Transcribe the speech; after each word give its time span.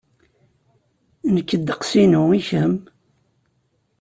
Nekk 1.33 1.49
ddeqs-inu, 1.61 2.21
i 2.37 2.39
kemm? 2.47 2.73